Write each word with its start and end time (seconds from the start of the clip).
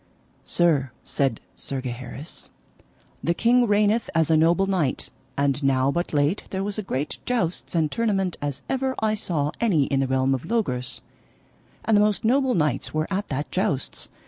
Sir, 0.45 0.89
said 1.03 1.41
Sir 1.55 1.79
Gaheris, 1.79 2.49
the 3.23 3.35
king 3.35 3.67
reigneth 3.67 4.09
as 4.15 4.31
a 4.31 4.35
noble 4.35 4.65
knight; 4.65 5.11
and 5.37 5.63
now 5.63 5.91
but 5.91 6.11
late 6.11 6.43
there 6.49 6.63
was 6.63 6.79
a 6.79 6.81
great 6.81 7.19
jousts 7.23 7.75
and 7.75 7.91
tournament 7.91 8.35
as 8.41 8.63
ever 8.67 8.95
I 8.97 9.13
saw 9.13 9.51
any 9.61 9.83
in 9.83 9.99
the 9.99 10.07
realm 10.07 10.33
of 10.33 10.45
Logris, 10.49 11.01
and 11.85 11.95
the 11.95 12.01
most 12.01 12.25
noble 12.25 12.55
knights 12.55 12.95
were 12.95 13.05
at 13.13 13.27
that 13.27 13.51
jousts. 13.51 14.09